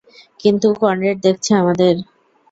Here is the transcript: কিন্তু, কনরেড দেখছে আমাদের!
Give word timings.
কিন্তু, 0.39 0.67
কনরেড 0.81 1.17
দেখছে 1.25 1.51
আমাদের! 1.55 1.95